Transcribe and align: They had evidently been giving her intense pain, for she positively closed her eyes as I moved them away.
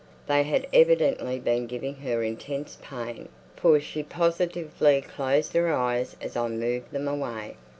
They 0.25 0.41
had 0.41 0.65
evidently 0.73 1.37
been 1.37 1.67
giving 1.67 1.97
her 1.97 2.23
intense 2.23 2.75
pain, 2.81 3.29
for 3.55 3.79
she 3.79 4.01
positively 4.01 4.99
closed 4.99 5.53
her 5.53 5.71
eyes 5.71 6.15
as 6.19 6.35
I 6.35 6.47
moved 6.47 6.89
them 6.91 7.07
away. 7.07 7.55